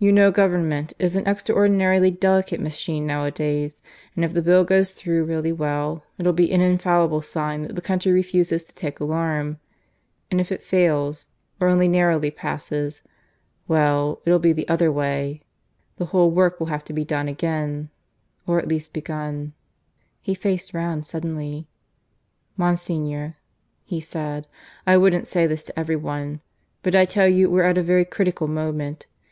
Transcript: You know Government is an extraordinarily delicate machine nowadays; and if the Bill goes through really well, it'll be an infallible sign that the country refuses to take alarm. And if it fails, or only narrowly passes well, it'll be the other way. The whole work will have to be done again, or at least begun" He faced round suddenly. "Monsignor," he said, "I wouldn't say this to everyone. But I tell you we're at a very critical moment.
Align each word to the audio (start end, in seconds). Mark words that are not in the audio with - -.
You 0.00 0.10
know 0.10 0.32
Government 0.32 0.92
is 0.98 1.14
an 1.14 1.24
extraordinarily 1.24 2.10
delicate 2.10 2.58
machine 2.58 3.06
nowadays; 3.06 3.80
and 4.16 4.24
if 4.24 4.32
the 4.34 4.42
Bill 4.42 4.64
goes 4.64 4.90
through 4.90 5.22
really 5.22 5.52
well, 5.52 6.02
it'll 6.18 6.32
be 6.32 6.50
an 6.50 6.60
infallible 6.60 7.22
sign 7.22 7.62
that 7.62 7.74
the 7.76 7.80
country 7.80 8.10
refuses 8.10 8.64
to 8.64 8.74
take 8.74 8.98
alarm. 8.98 9.60
And 10.32 10.40
if 10.40 10.50
it 10.50 10.64
fails, 10.64 11.28
or 11.60 11.68
only 11.68 11.86
narrowly 11.86 12.32
passes 12.32 13.04
well, 13.68 14.20
it'll 14.26 14.40
be 14.40 14.52
the 14.52 14.68
other 14.68 14.90
way. 14.90 15.42
The 15.96 16.06
whole 16.06 16.32
work 16.32 16.58
will 16.58 16.66
have 16.66 16.82
to 16.86 16.92
be 16.92 17.04
done 17.04 17.28
again, 17.28 17.88
or 18.48 18.58
at 18.58 18.66
least 18.66 18.92
begun" 18.92 19.52
He 20.22 20.34
faced 20.34 20.74
round 20.74 21.06
suddenly. 21.06 21.68
"Monsignor," 22.56 23.36
he 23.84 24.00
said, 24.00 24.48
"I 24.88 24.96
wouldn't 24.96 25.28
say 25.28 25.46
this 25.46 25.62
to 25.62 25.78
everyone. 25.78 26.42
But 26.82 26.96
I 26.96 27.04
tell 27.04 27.28
you 27.28 27.48
we're 27.48 27.62
at 27.62 27.78
a 27.78 27.82
very 27.84 28.04
critical 28.04 28.48
moment. 28.48 29.06